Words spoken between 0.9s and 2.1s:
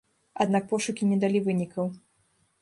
не далі вынікаў.